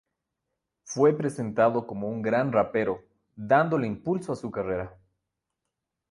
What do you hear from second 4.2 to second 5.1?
a su carrera.